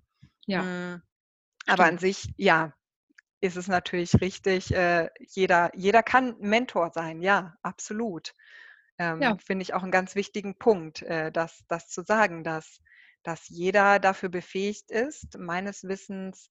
[0.47, 0.71] Ja.
[0.71, 1.03] Hm,
[1.67, 2.75] aber an sich, ja,
[3.43, 8.35] ist es natürlich richtig, äh, jeder jeder kann Mentor sein, ja, absolut.
[8.99, 9.41] Ähm, Ja.
[9.41, 12.81] finde ich auch 'n ganz wichtigen Punkt, äh, das das zu sagen, dass
[13.25, 15.39] dass jeder dafür befähigt ist.
[15.39, 16.49] Meines Wissens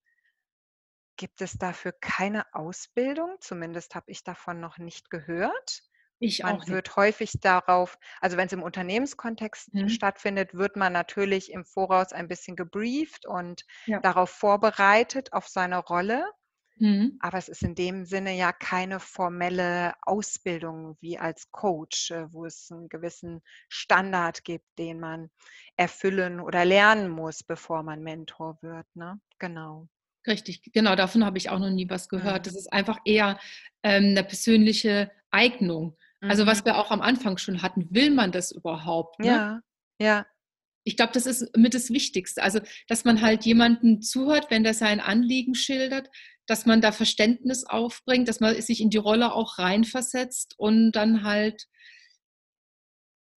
[1.20, 5.84] gibt es dafür keine Ausbildung, zumindest habe ich davon noch nicht gehört.
[6.22, 6.82] Ich auch Man nicht.
[6.84, 10.00] wird häufig darauf also, wenn's im Unternehmenskontext Mhm.
[10.00, 14.02] stattfindet, wird man natürlich im Voraus ein bisschen gebrieft und Ja.
[14.02, 16.26] darauf vorbereitet auf seine Rolle.
[16.78, 17.20] Mhm.
[17.20, 22.46] Aber es ist in dem Sinne ja keine formelle Ausbildung wie als Coach, äh, wo
[22.46, 25.30] es 'n gewissen Standard gibt, den man
[25.78, 29.22] erfüllen oder lernen muss, bevor man Mentor wird, ne?
[29.40, 29.88] Genau.
[30.28, 32.46] Richtig, genau, davon habe ich auch noch nie was gehört.
[32.46, 32.46] Mhm.
[32.46, 33.40] Das ist einfach eher,
[33.84, 35.98] ähm, 'ne persönliche Eignung.
[36.28, 36.46] Also, Mhm.
[36.46, 39.42] was wir auch am Anfang schon hatten, will man das überhaupt, ne?
[39.42, 39.62] Ja,
[40.00, 40.30] ja.
[40.88, 42.42] Ich glaube, das ist mit das Wichtigste.
[42.42, 46.10] Also, dass man halt jemandem zuhört, wenn der sein Anliegen schildert,
[46.48, 51.24] dass man da Verständnis aufbringt, dass man sich in die Rolle auch reinversetzt und dann
[51.24, 51.66] halt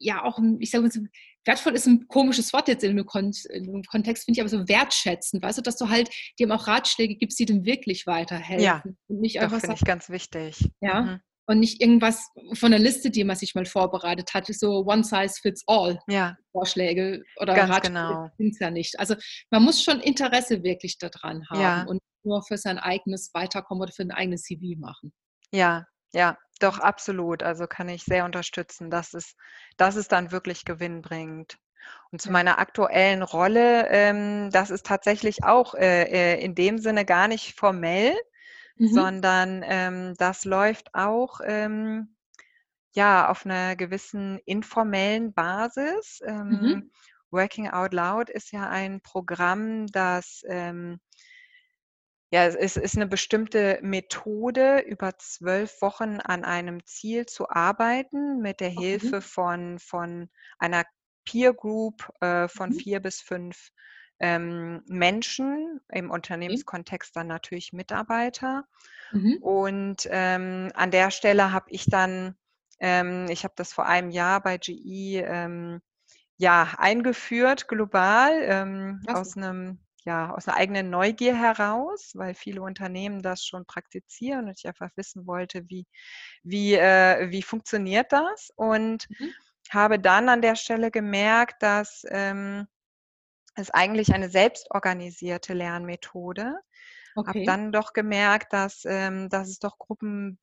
[0.01, 1.01] ja auch ich sage mal so
[1.45, 4.49] wertvoll ist 'n komisches Wort jetzt in 'nem Kont in 'nem Kontext, finde ich aber
[4.49, 8.07] so wertschätzend, weißt du, dass du halt dem auch Ratschläge gibst, die dem wirklich
[8.57, 10.71] Ja, weiterhelfen und nicht einfach finde ich ganz wichtig.
[10.81, 11.23] ja, Mhm.
[11.47, 15.35] Und nicht irgendwas von der Liste, die man sich mal vorbereitet hat, so one size
[15.43, 16.37] fits all Ja.
[16.53, 18.33] Vorschläge oder Ganz Ratschläge genau.
[18.39, 18.99] sind's ja nicht.
[19.01, 19.15] Also,
[19.51, 21.87] man muss schon Interesse wirklich da dran haben Ja.
[21.87, 25.13] und nur für sein eigenes Weiterkommen oder für 'n eigenes CV machen.
[25.55, 27.43] Ja, ja, doch, absolut.
[27.43, 29.35] Also, kann ich sehr unterstützen, dass es
[29.77, 31.59] dass es dann wirklich Gewinn bringt.
[32.11, 36.05] Und zu meiner aktuellen Rolle, ähm, das ist tatsächlich auch, äh,
[36.37, 38.15] äh, in dem Sinne gar nicht formell,
[38.83, 39.13] Mhm.
[39.13, 42.17] sondern, ähm, das läuft auch, ähm,
[42.95, 46.21] ja, auf 'ner gewissen informellen Basis.
[46.27, 46.93] Ähm, Mhm.
[47.33, 51.01] Working Out Loud ist ja ein Programm, das, ähm
[52.35, 58.39] ja, es ist ist 'ne bestimmte Methode, über 12 Wochen an einem Ziel zu arbeiten
[58.41, 58.71] mit der.
[58.71, 60.85] Hilfe von von einer
[61.27, 62.73] Peer Group, äh, von Mhm.
[62.73, 63.69] 4 bis 5,
[64.23, 66.11] ähm, Menschen, im.
[66.13, 68.67] Unternehmenskontext dann natürlich Mitarbeiter.
[69.13, 69.43] Mhm.
[69.43, 72.37] Und, ähm, an der Stelle habe ich dann
[72.81, 75.83] ähm, ich habe das vor einem Jahr bei GE, ähm,
[76.39, 83.23] ja, eingeführt global, ähm, aus 'nem ja, aus 'ner eigenen Neugier heraus, weil viele Unternehmen
[83.23, 85.87] das schon praktizieren und ich einfach wissen wollte, wie
[86.45, 88.51] wie, äh wie funktioniert das?
[88.57, 89.33] Und Mhm.
[89.71, 92.69] habe dann an der Stelle gemerkt, dass, ähm,
[93.57, 96.57] es eigentlich eine selbstorganisierte Lernmethode
[97.27, 97.47] habe Okay.
[97.47, 100.39] dann doch gemerkt, dass, ähm dass es doch Gruppen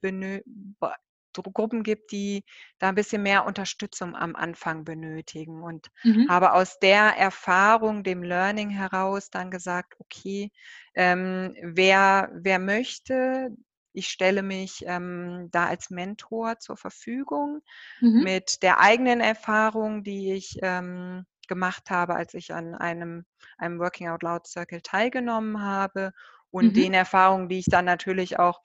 [1.54, 2.43] Gruppen gibt, die
[2.80, 6.30] da 'n bisschen mehr Unterstützung am Anfang benötigen und Mhm.
[6.30, 10.52] habe aus der Erfahrung, dem Learning heraus dann gesagt: „Okay,
[10.95, 13.50] ähm, wer wer möchte,
[13.93, 17.62] ich stelle mich, ähm, da als Mentor zur Verfügung
[18.02, 18.30] Mhm.
[18.30, 23.25] mit der eigenen Erfahrung, die ich, ähm, gemacht habe, als ich an einem
[23.59, 26.13] einem Working Out Loud Circle teilgenommen habe
[26.51, 26.95] und den Mhm.
[26.95, 28.62] Erfahrungen, die ich dann natürlich auch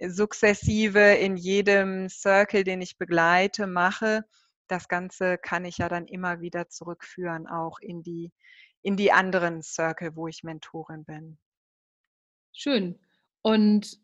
[0.00, 4.24] sukzessive in jedem Circle, den ich begleite, mache.“
[4.68, 8.32] Das Ganze kann ich ja dann immer wieder zurückführen, auch in die
[8.82, 11.38] in die anderen Circle, wo ich Mentorin bin.
[12.56, 12.98] Schön.
[13.42, 13.98] Und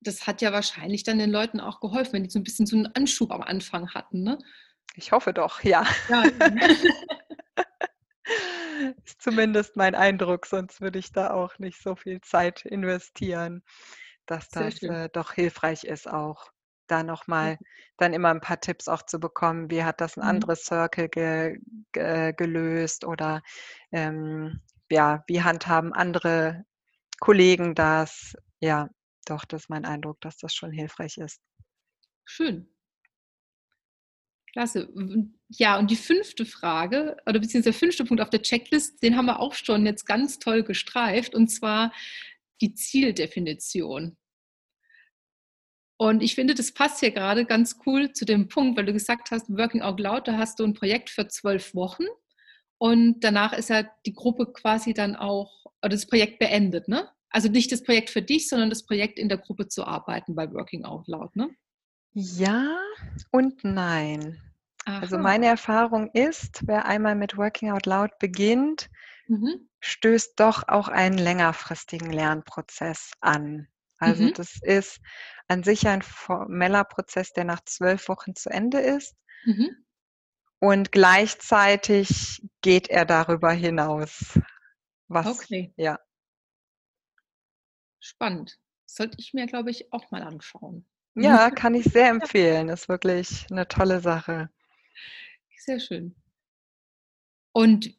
[0.00, 2.76] das hat ja wahrscheinlich dann den Leuten auch geholfen, wenn die so 'n bisschen so
[2.76, 4.38] 'n Anschub am Anfang hatten, ne?
[4.96, 5.84] Ich hoffe doch, ja.
[6.08, 6.30] Ja.
[9.06, 13.62] Ist zumindest mein Eindruck, sonst würde ich da auch nicht so viel Zeit investieren,
[14.26, 16.50] dass das, äh, doch hilfreich ist auch,
[16.86, 17.66] da noch Sehr mal gut.
[17.98, 19.70] dann immer 'n paar Tipps auch zu bekommen.
[19.70, 20.22] Wie hat das 'n Mhm.
[20.22, 21.58] anderes Circle ge
[21.92, 23.42] ge gelöst oder,
[23.92, 26.64] ähm, ja, wie handhaben andere
[27.20, 28.34] Kollegen das?
[28.60, 28.88] Ja.
[29.26, 31.38] doch, das ist mein Eindruck, dass das schon hilfreich ist.
[32.26, 32.70] Schön.
[34.52, 34.88] Klasse.
[35.48, 39.26] Ja, und die fünfte Frage, oder beziehungsweise der fünfte Punkt auf der Checklist, den haben
[39.26, 41.92] wir auch schon jetzt ganz toll gestreift, und zwar
[42.60, 44.16] die Zieldefinition.
[45.98, 49.30] Und ich finde, das passt hier gerade ganz cool zu dem Punkt, weil du gesagt
[49.30, 52.04] hast, Working Out Loud, da hast du ein Projekt für zwölf Wochen
[52.78, 57.08] und danach ist ja die Gruppe quasi dann auch, oder das Projekt beendet, ne?
[57.28, 60.50] Also nicht das Projekt für dich, sondern das Projekt in der Gruppe zu arbeiten bei
[60.50, 61.50] Working Out Loud, ne?
[62.12, 62.78] Ja
[63.30, 64.40] und nein.
[64.84, 65.00] Aha.
[65.00, 68.90] Also meine Erfahrung ist, wer einmal mit Working Out Loud beginnt,
[69.28, 69.68] mhm.
[69.80, 73.68] stößt doch auch einen längerfristigen Lernprozess an.
[73.98, 74.34] Also mhm.
[74.34, 75.00] das ist
[75.46, 79.14] an sich ein formeller Prozess, der nach zwölf Wochen zu Ende ist.
[79.44, 79.84] Mhm.
[80.58, 84.38] Und gleichzeitig geht er darüber hinaus.
[85.08, 85.72] Was, okay.
[85.76, 85.98] Ja.
[87.98, 88.58] Spannend.
[88.86, 90.86] Sollte ich mir, glaube ich, auch mal anschauen.
[91.14, 92.68] Ja, kann ich sehr empfehlen.
[92.68, 94.50] Ist wirklich eine tolle Sache.
[95.58, 96.14] Sehr schön.
[97.52, 97.94] Und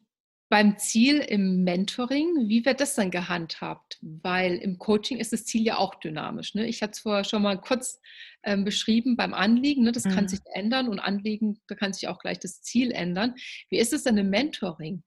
[0.48, 3.98] beim Ziel im Mentoring, wie wird das dann gehandhabt?
[4.02, 6.54] Weil im Coaching ist das Ziel ja auch dynamisch.
[6.54, 6.66] Ne?
[6.66, 8.00] Ich hatte es vorher schon mal kurz
[8.42, 9.84] ähm, beschrieben beim Anliegen.
[9.84, 9.92] Ne?
[9.92, 10.10] Das mhm.
[10.10, 13.34] kann sich ändern und Anliegen, da kann sich auch gleich das Ziel ändern.
[13.70, 15.02] Wie ist es denn im Mentoring?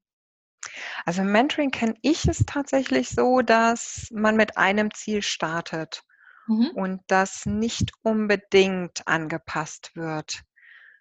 [1.05, 6.01] Also im Mentoring kenne ich es tatsächlich so, dass man mit einem Ziel startet
[6.47, 6.71] mhm.
[6.75, 10.43] und das nicht unbedingt angepasst wird.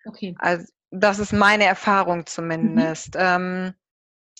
[0.05, 0.35] Okay.
[0.39, 2.27] Also das ist meine Erfahrung mhm.
[2.27, 3.15] zumindest.
[3.15, 3.21] Mhm.
[3.21, 3.75] Ähm,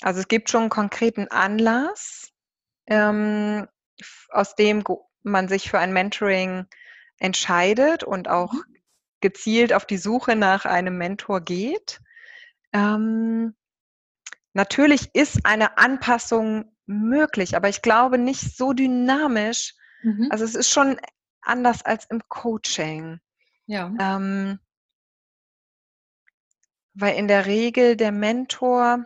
[0.03, 2.31] also es gibt schon einen konkreten Anlass,
[2.87, 3.67] ähm,
[4.31, 4.85] aus dem
[5.23, 6.67] man sich für ein Mentoring
[7.19, 8.63] entscheidet und auch mhm.
[9.21, 12.01] gezielt auf die Suche nach einem Mentor geht.
[12.73, 13.55] Ähm,
[14.53, 19.75] natürlich ist eine Anpassung möglich, aber ich glaube nicht so dynamisch.
[20.05, 20.29] Mhm.
[20.31, 21.01] Also es ist schon
[21.41, 23.21] anders als im Coaching.
[23.67, 23.93] Ja.
[23.99, 24.61] Ähm,
[26.93, 29.05] weil in der Regel der Mentor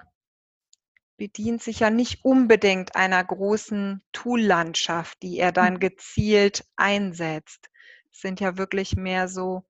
[1.16, 5.80] bedient sich ja nicht unbedingt einer großen Tool-Landschaft, die er dann mhm.
[5.80, 7.70] gezielt einsetzt.
[8.12, 9.64] Es sind ja wirklich mehr so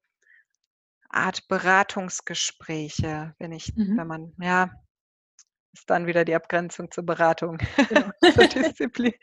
[1.08, 3.96] Art Beratungsgespräche, wenn ich, mhm.
[3.96, 4.70] wenn man, ja,
[5.72, 8.10] ist dann wieder die Abgrenzung zur Beratung, genau.
[8.34, 9.14] zur Disziplin.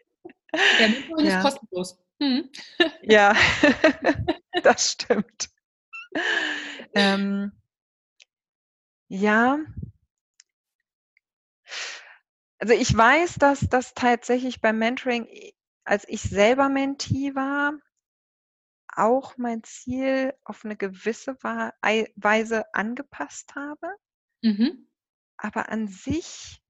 [0.80, 1.38] Ja, Mentoring ja.
[1.38, 2.00] ist kostenlos.
[2.20, 2.50] Mhm.
[3.04, 3.36] Ja,
[4.64, 5.50] das stimmt.
[6.96, 7.52] Ähm,
[9.08, 9.60] ja,
[12.60, 15.28] also ich weiß, dass das tatsächlich beim Mentoring,
[15.84, 17.74] als ich selber Mentee war,
[18.88, 23.88] auch mein Ziel auf eine gewisse Weise angepasst habe.
[24.42, 24.88] Mhm.
[25.38, 26.62] Aber an sich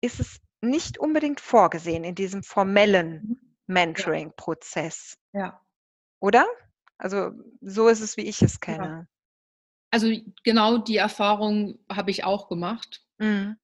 [0.00, 3.38] ist es nicht unbedingt vorgesehen in diesem formellen mhm.
[3.66, 5.18] Mentoring-Prozess.
[5.32, 5.60] Ja.
[6.20, 6.46] Oder?
[6.98, 8.84] Also so ist es, wie ich es kenne.
[8.84, 9.06] Ja.
[9.90, 10.10] Also
[10.42, 13.02] genau die Erfahrung habe ich auch gemacht.
[13.18, 13.56] Mhm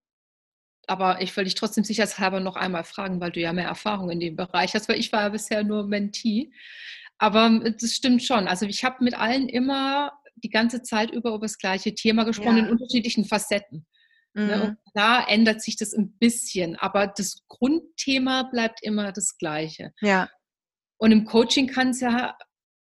[0.90, 4.18] aber ich will dich trotzdem sicherheitshalber noch einmal fragen, weil du ja mehr Erfahrung in
[4.18, 6.50] dem Bereich hast, weil ich war ja bisher nur Mentee.
[7.16, 8.48] Aber ähm, das stimmt schon.
[8.48, 12.56] Also ich habe mit allen immer die ganze Zeit über über das gleiche Thema gesprochen,
[12.56, 12.64] ja.
[12.64, 13.86] in unterschiedlichen Facetten.
[14.34, 14.56] Ne?
[14.56, 14.62] Mhm.
[14.62, 19.92] Und da ändert sich das ein bisschen, aber das Grundthema bleibt immer das gleiche.
[20.00, 20.28] Ja.
[20.98, 22.36] Und im Coaching kann es ja,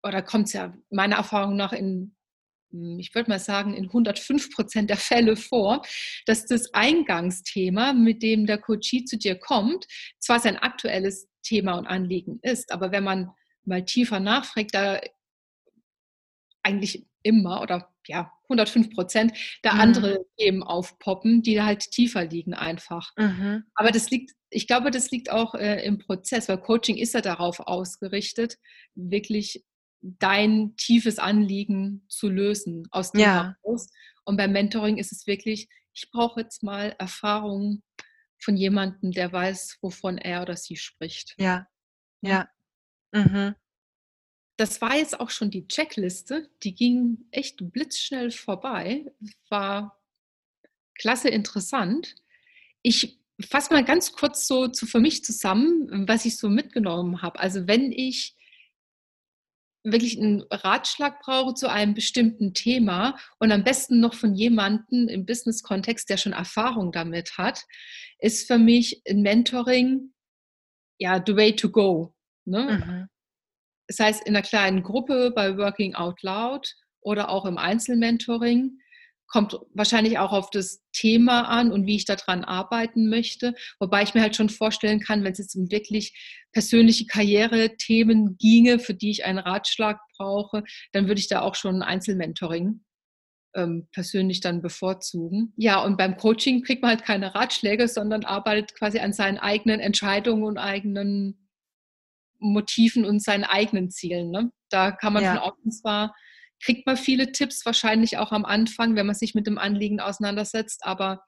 [0.03, 2.15] oder kommt es ja meiner Erfahrung nach in
[2.71, 5.81] hm, ich würde mal sagen, in 105 Prozent der Fälle vor,
[6.25, 9.87] dass das Eingangsthema, mit dem der Coachie zu dir kommt,
[10.19, 13.31] zwar sein aktuelles Thema und Anliegen ist, aber wenn man
[13.65, 14.99] mal tiefer nachfragt, da
[16.63, 19.79] eigentlich immer oder ja, 105 Prozent da mhm.
[19.81, 23.11] andere Themen aufpoppen, die halt tiefer liegen einfach.
[23.17, 23.65] Mhm.
[23.75, 27.21] Aber das liegt, ich glaube, das liegt auch äh, im Prozess, weil Coaching ist ja
[27.21, 28.57] darauf ausgerichtet,
[28.95, 29.63] wirklich
[30.01, 33.55] dein tiefes Anliegen zu lösen aus dir ja.
[33.63, 33.89] heraus.
[34.25, 37.83] Und beim Mentoring ist es wirklich, ich brauche jetzt mal Erfahrungen
[38.41, 41.35] von jemandem, der weiß, wovon er oder sie spricht.
[41.37, 41.67] Ja,
[42.21, 42.47] ja.
[43.11, 43.55] Mhm.
[44.59, 46.49] Das war jetzt auch schon die Checkliste.
[46.63, 49.05] Die ging echt blitzschnell vorbei.
[49.49, 49.97] War
[50.95, 52.15] klasse interessant.
[52.81, 57.39] Ich fasse mal ganz kurz so für mich zusammen, was ich so mitgenommen habe.
[57.39, 58.35] Also wenn ich
[59.83, 65.25] wirklich einen Ratschlag brauche zu einem bestimmten Thema und am besten noch von jemandem im
[65.25, 67.63] Business-Kontext, der schon Erfahrung damit hat,
[68.19, 70.13] ist für mich ein Mentoring
[70.97, 72.13] ja the way to go.
[72.43, 72.83] Ne?
[72.85, 73.09] Mhm.
[73.89, 78.77] Das heißt, in einer kleinen Gruppe bei Working Out Loud oder auch im Einzelmentoring
[79.27, 83.53] kommt wahrscheinlich auch auf das Thema an und wie ich daran arbeiten möchte.
[83.79, 86.13] Wobei ich mir halt schon vorstellen kann, wenn es jetzt um wirklich
[86.51, 90.63] persönliche Karriere-Themen ginge, für die ich einen Ratschlag brauche,
[90.93, 92.81] dann würde ich da auch schon ein Einzelmentoring
[93.55, 95.53] ähm, persönlich dann bevorzugen.
[95.57, 99.79] Ja, und beim Coaching kriegt man halt keine Ratschläge, sondern arbeitet quasi an seinen eigenen
[99.79, 101.48] Entscheidungen und eigenen
[102.39, 104.31] Motiven und seinen eigenen Zielen.
[104.31, 104.51] Ne?
[104.69, 105.35] Da kann man ja.
[105.35, 106.15] von außen zwar,
[106.63, 110.85] kriegt man viele Tipps wahrscheinlich auch am Anfang, wenn man sich mit dem Anliegen auseinandersetzt,
[110.85, 111.23] aber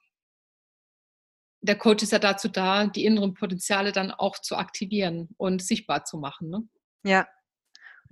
[1.61, 6.05] der Coach ist ja dazu da, die inneren Potenziale dann auch zu aktivieren und sichtbar
[6.05, 6.49] zu machen.
[6.49, 6.63] Ne?
[7.03, 7.27] Ja,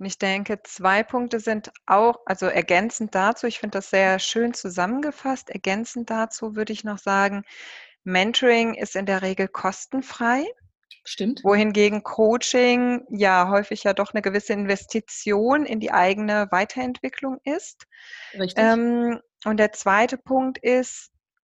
[0.00, 4.54] und ich denke, zwei Punkte sind auch, also ergänzend dazu, ich finde das sehr schön
[4.54, 5.50] zusammengefasst.
[5.50, 7.42] Ergänzend dazu würde ich noch sagen,
[8.02, 10.46] Mentoring ist in der Regel kostenfrei.
[11.10, 11.42] Stimmt.
[11.42, 17.88] Wohingegen Coaching ja häufig ja doch eine gewisse Investition in die eigene Weiterentwicklung ist.
[18.32, 18.54] Richtig.
[18.56, 21.10] Ähm, und der zweite Punkt ist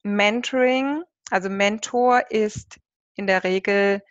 [0.04, 1.02] Mentoring.
[1.32, 2.78] Also Mentor ist
[3.16, 4.04] in der Regel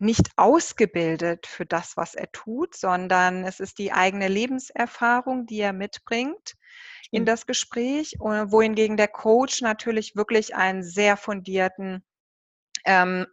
[0.00, 5.72] nicht ausgebildet für das, was er tut, sondern es ist die eigene Lebenserfahrung, die er
[5.72, 6.54] mitbringt
[7.12, 12.02] in das Gespräch, äh, wohingegen der Coach natürlich wirklich einen sehr fundierten
[12.84, 13.28] ähm,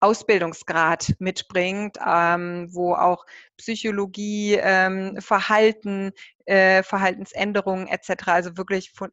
[0.00, 3.24] Ausbildungsgrad mitbringt, ähm, wo auch
[3.58, 6.12] Psychologie, ähm, Verhalten,
[6.46, 9.10] äh, Verhaltensänderungen etc., also wirklich von,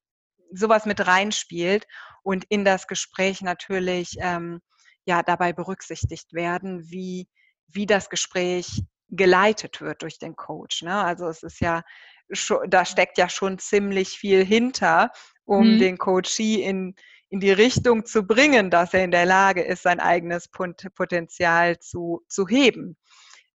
[0.52, 1.86] sowas mit reinspielt
[2.24, 4.62] und in das Gespräch natürlich ähm,
[5.06, 7.28] ja dabei berücksichtigt werden, wie,
[7.68, 10.84] wie das Gespräch geleitet wird durch den Coach.
[10.84, 10.94] Ne?
[10.94, 11.84] Also es ist ja,
[12.32, 15.12] schon, da steckt ja schon ziemlich viel hinter,
[15.46, 15.80] um mhm.
[15.80, 16.96] den Coachee in,
[17.30, 22.24] in die Richtung zu bringen, dass er in der Lage ist, sein eigenes Potenzial zu,
[22.30, 22.98] zu heben.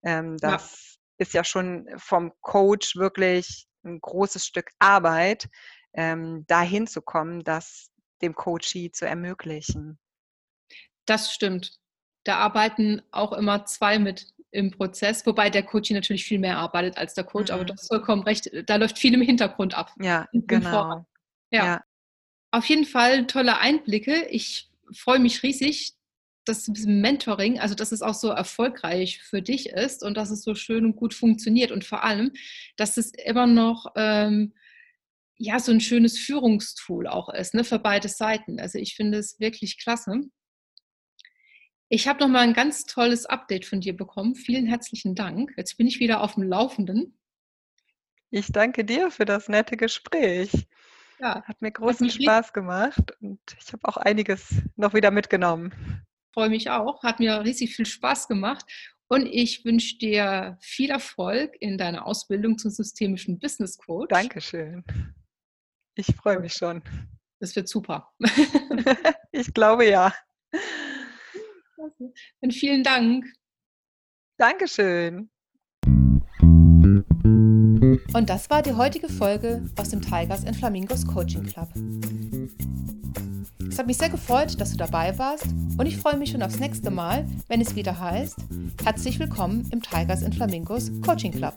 [0.05, 1.25] Ähm, das ja.
[1.25, 5.49] ist ja schon vom Coach wirklich ein großes Stück Arbeit,
[5.95, 9.99] ähm, dahin zu kommen, das dem Coachee zu ermöglichen.
[11.07, 11.79] Das stimmt.
[12.25, 16.99] Da arbeiten auch immer zwei mit im Prozess, wobei der Coach natürlich viel mehr arbeitet
[16.99, 17.55] als der Coach, mhm.
[17.55, 19.93] aber du hast vollkommen recht, da läuft viel im Hintergrund ab.
[19.99, 21.07] Ja, genau.
[21.51, 21.65] Ja.
[21.65, 21.85] ja.
[22.53, 24.27] Auf jeden Fall tolle Einblicke.
[24.31, 25.95] Ich freue mich riesig,
[26.45, 30.55] dass Mentoring, also dass es auch so erfolgreich für dich ist und dass es so
[30.55, 32.33] schön und gut funktioniert und vor allem,
[32.77, 34.53] dass es immer noch ähm,
[35.37, 38.61] ja so ein schönes Führungstool auch ist, ne, für beide Seiten.
[38.61, 40.21] Also ich finde es wirklich klasse.
[41.89, 44.35] Ich habe noch mal ein ganz tolles Update von dir bekommen.
[44.35, 45.53] Vielen herzlichen Dank.
[45.57, 47.19] Jetzt bin ich wieder auf dem Laufenden.
[48.31, 50.51] Ich danke dir für das nette Gespräch.
[51.23, 56.03] Ja, hat mir großen Spaß gemacht und ich habe auch einiges noch wieder mitgenommen.
[56.35, 57.05] Freue mich auch.
[57.05, 58.65] Hat mir riesig viel Spaß gemacht.
[59.07, 64.09] Und ich wünsche dir viel Erfolg in deiner Ausbildung zum systemischen Business Coach.
[64.09, 64.83] Dankeschön.
[65.95, 66.83] Ich freue mich schon.
[67.39, 68.13] Das wird super.
[69.31, 70.13] ich glaube ja.
[72.41, 73.27] Und vielen Dank.
[74.39, 75.32] Dankeschön.
[78.13, 81.69] Und das war die heutige Folge aus dem Tigers and Flamingos Coaching Club.
[83.69, 85.47] Es hat mich sehr gefreut, dass du dabei warst
[85.79, 88.37] und ich freue mich schon aufs nächste Mal, wenn es wieder heißt,
[88.85, 91.57] herzlich willkommen im Tigers and Flamingos Coaching Club.